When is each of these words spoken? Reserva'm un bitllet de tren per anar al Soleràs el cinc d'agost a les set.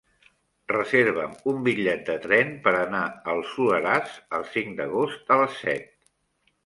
Reserva'm 0.71 1.35
un 1.51 1.59
bitllet 1.67 2.01
de 2.07 2.15
tren 2.25 2.49
per 2.65 2.73
anar 2.79 3.03
al 3.35 3.45
Soleràs 3.53 4.17
el 4.39 4.49
cinc 4.55 4.75
d'agost 4.81 5.35
a 5.37 5.39
les 5.43 5.61
set. 5.67 5.87